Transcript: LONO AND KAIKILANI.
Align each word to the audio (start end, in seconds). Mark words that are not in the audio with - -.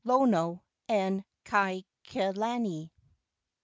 LONO 0.03 0.63
AND 0.89 1.23
KAIKILANI. 1.45 2.89